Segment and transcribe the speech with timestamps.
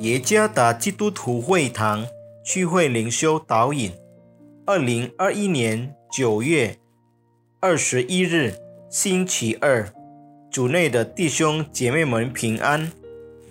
[0.00, 2.06] 耶加达基督徒会堂
[2.42, 3.92] 聚会灵修导引，
[4.64, 6.78] 二零二一年九月
[7.60, 8.54] 二十一日，
[8.88, 9.92] 星期二，
[10.50, 12.90] 主内的弟兄姐妹们平安。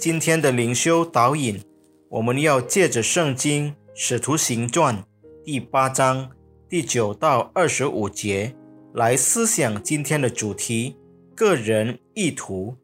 [0.00, 1.62] 今天的灵修导引，
[2.08, 4.96] 我们要借着圣经《使徒行传》
[5.44, 6.28] 第八章
[6.68, 8.52] 第九到二十五节
[8.92, 10.96] 来思想今天的主题：
[11.36, 12.74] 个人意图。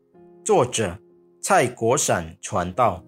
[0.44, 1.00] 作者
[1.42, 3.02] 蔡国闪传道。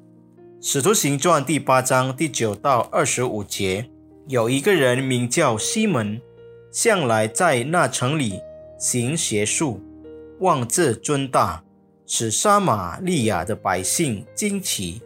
[0.62, 3.88] 使徒行传第八章第九到二十五节，
[4.28, 6.20] 有一个人名叫西门，
[6.70, 8.38] 向来在那城里
[8.78, 9.80] 行邪术，
[10.40, 11.64] 妄自尊大，
[12.06, 15.00] 使撒玛利亚的百姓惊奇。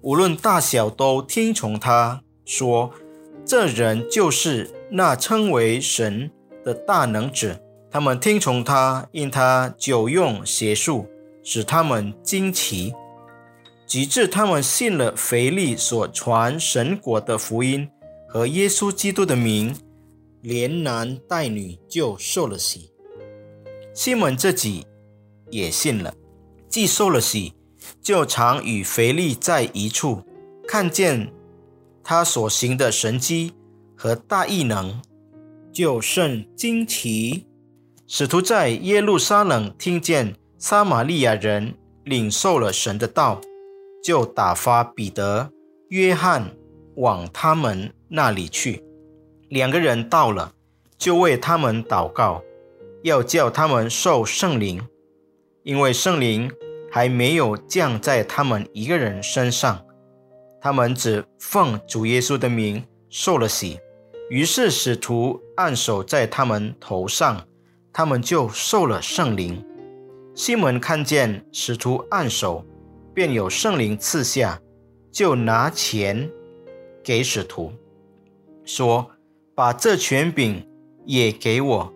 [0.00, 2.92] 无论大小都听从他，说
[3.46, 6.28] ：“这人就是那称为神
[6.64, 11.06] 的大能者。”他们听从他，因他久用邪术，
[11.44, 12.92] 使他们惊奇。
[13.88, 17.88] 直至他们信了腓力所传神国的福音
[18.28, 19.74] 和耶稣基督的名，
[20.42, 22.90] 连男带女就受了洗。
[23.94, 24.86] 西门自己
[25.50, 26.14] 也信了，
[26.68, 27.54] 既受了洗，
[28.02, 30.22] 就常与腓力在一处，
[30.68, 31.32] 看见
[32.04, 33.54] 他所行的神迹
[33.96, 35.00] 和大异能，
[35.72, 37.46] 就甚惊奇。
[38.06, 43.40] 使徒在耶路撒冷听见撒玛利亚人领受了神的道。
[44.08, 45.52] 就打发彼得、
[45.90, 46.56] 约翰
[46.96, 48.82] 往他们那里去。
[49.50, 50.54] 两个人到了，
[50.96, 52.42] 就为他们祷告，
[53.02, 54.80] 要叫他们受圣灵，
[55.62, 56.50] 因为圣灵
[56.90, 59.84] 还没有降在他们一个人身上。
[60.58, 63.78] 他们只奉主耶稣的名受了洗。
[64.30, 67.46] 于是使徒按手在他们头上，
[67.92, 69.62] 他们就受了圣灵。
[70.34, 72.64] 西门看见使徒按手。
[73.18, 74.62] 便有圣灵赐下，
[75.10, 76.30] 就拿钱
[77.02, 77.72] 给使徒，
[78.64, 79.10] 说
[79.56, 80.64] ：“把这权柄
[81.04, 81.92] 也给我，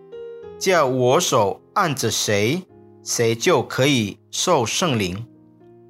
[0.59, 2.61] 叫我手按着谁，
[3.05, 5.25] 谁就可以受圣灵。”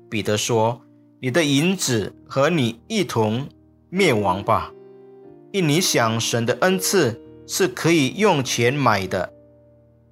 [0.07, 0.79] 彼得说
[1.19, 3.49] ：“你的银子和你一同
[3.89, 4.71] 灭亡吧，
[5.51, 9.33] 因你想神的恩赐是可以用钱买的，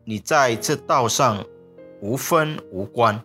[0.04, 1.46] 你在这道上
[2.02, 3.24] 无分无关。”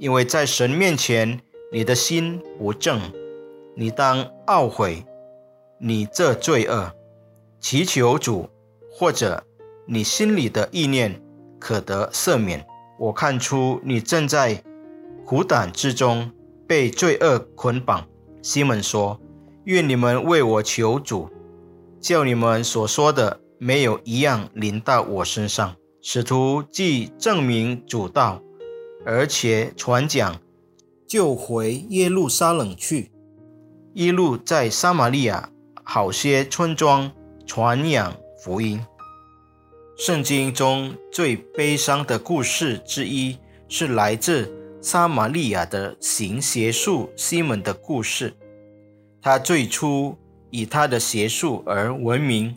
[0.00, 1.38] 因为在神面前，
[1.70, 2.98] 你的心不正，
[3.76, 5.04] 你当懊悔
[5.78, 6.90] 你这罪恶，
[7.60, 8.48] 祈求主，
[8.90, 9.44] 或者
[9.86, 11.20] 你心里的意念
[11.58, 12.66] 可得赦免。
[12.98, 14.64] 我看出你正在
[15.26, 16.32] 苦胆之中
[16.66, 18.06] 被罪恶捆绑。
[18.40, 19.20] 西门说
[19.64, 21.28] ：“愿你们为我求主，
[22.00, 28.42] 叫你们所说的没有一样临到我身上。”使徒既证明主道。
[29.04, 30.40] 而且传讲，
[31.06, 33.10] 就回耶路撒冷去，
[33.94, 35.50] 一路在撒玛利亚
[35.82, 37.10] 好些村庄
[37.46, 38.84] 传扬福音。
[39.96, 43.36] 圣经中最悲伤的故事之一
[43.68, 44.50] 是来自
[44.80, 48.34] 撒玛利亚的行邪术西门的故事。
[49.20, 50.16] 他最初
[50.50, 52.56] 以他的邪术而闻名，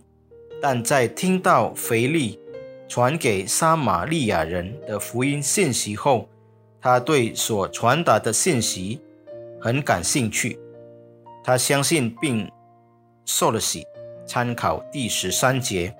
[0.62, 2.40] 但在听到腓力
[2.88, 6.30] 传给撒玛利亚人的福音信息后，
[6.84, 9.00] 他对所传达的信息
[9.62, 10.60] 很感兴趣，
[11.42, 12.52] 他相信并
[13.26, 13.86] 受了洗。
[14.26, 15.94] 参考第十三节。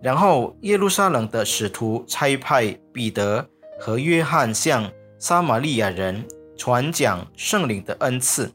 [0.00, 6.24] 然后耶路撒冷的使徒差派彼得和约翰向撒玛利亚人
[6.56, 8.52] 传讲圣灵的恩赐。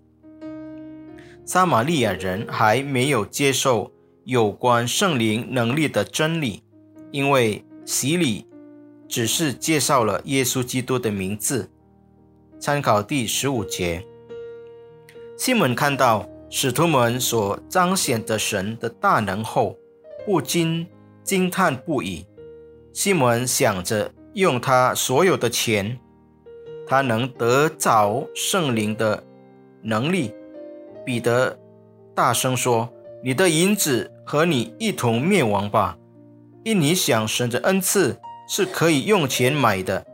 [1.45, 3.91] 撒玛利亚人还没有接受
[4.23, 6.63] 有关圣灵能力的真理，
[7.11, 8.45] 因为洗礼。
[9.09, 11.69] 只是介绍了耶稣基督的名字。
[12.59, 14.05] 参考第十五节，
[15.35, 19.75] 西门看到使徒们所彰显的神的大能后，
[20.25, 20.85] 不禁
[21.23, 22.25] 惊叹不已。
[22.93, 25.99] 西门想着用他所有的钱，
[26.85, 29.23] 他能得着圣灵的
[29.81, 30.33] 能力。
[31.05, 31.57] 彼得
[32.13, 32.89] 大声说
[33.23, 35.97] ：“你的银子和你一同灭亡吧，
[36.63, 40.05] 因你想神的恩赐。”是可以用钱买的。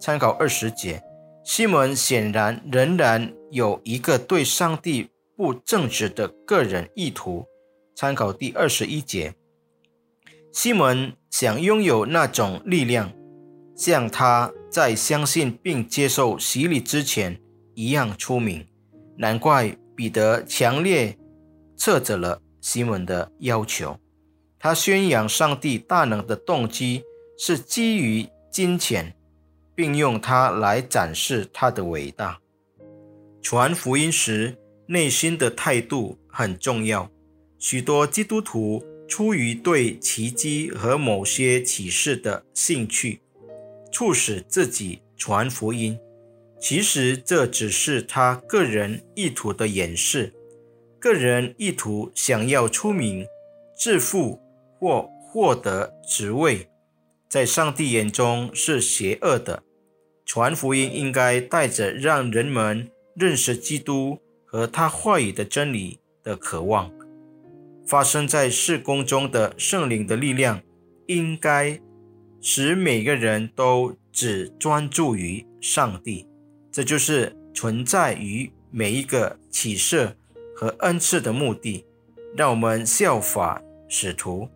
[0.00, 1.00] 参考二十节，
[1.44, 7.44] 西门显然仍然有一个对上帝不正直的个人意图。
[7.94, 9.34] 参考第二十一节，
[10.50, 13.12] 西门想拥有那种力量，
[13.76, 17.38] 像他在相信并接受洗礼之前
[17.74, 18.66] 一样出名。
[19.18, 21.18] 难怪彼得强烈
[21.76, 23.98] 斥责了西门的要求。
[24.58, 27.04] 他宣扬上帝大能的动机。
[27.38, 29.14] 是基于金钱，
[29.74, 32.38] 并用它来展示他的伟大。
[33.40, 34.56] 传福音时
[34.86, 37.10] 内心的态度很重要。
[37.58, 43.20] 许多基督徒出于对奇迹和某些启示的兴趣，
[43.92, 45.98] 促使自己传福音。
[46.60, 50.32] 其实这只是他个人意图的掩饰。
[51.00, 53.26] 个人意图想要出名、
[53.76, 54.40] 致富
[54.78, 56.68] 或获得职位，
[57.32, 59.62] 在上帝眼中是邪恶的。
[60.26, 66.92] 传福音应该带着让人们认识基督和他话语的真理的渴望。
[67.86, 70.60] 发生在事工中的圣灵的力量，
[71.06, 71.80] 应该
[72.42, 76.28] 使每个人都只专注于上帝。
[76.70, 80.14] 这就是存在于每一个启示
[80.54, 81.86] 和恩赐的目的。
[82.36, 84.46] 让我们效法使徒，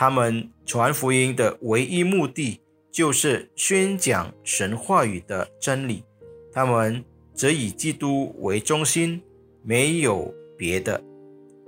[0.00, 2.60] 他们传福音的唯一目的
[2.92, 6.04] 就是宣讲神话语的真理。
[6.52, 7.04] 他们
[7.34, 9.20] 则以基督为中心，
[9.64, 11.02] 没有别的。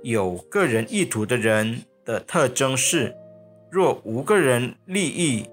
[0.01, 3.13] 有个人意图的人的特征是：
[3.69, 5.45] 若无个人利益，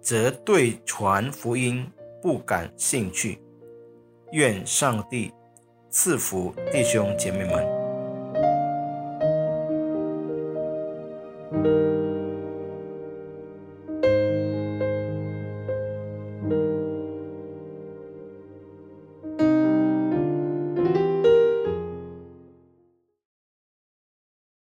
[0.00, 1.86] 则对传福音
[2.22, 3.40] 不感兴趣。
[4.32, 5.30] 愿上帝
[5.90, 7.81] 赐福弟兄姐妹们。